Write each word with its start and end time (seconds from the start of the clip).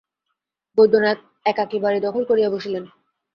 বৈদ্যনাথ 0.77 1.19
একাকী 1.45 1.77
বাড়ি 1.79 1.99
দখল 2.01 2.23
করিয়া 2.29 2.49
বসিলেন। 2.49 2.83